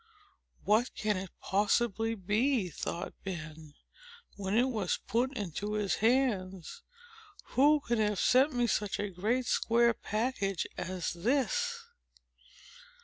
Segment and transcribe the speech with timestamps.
[0.63, 3.75] "What can it possibly be?" thought Ben,
[4.35, 6.81] when it was put into his hands.
[7.53, 11.81] "Who can have sent me such a great square package as this!"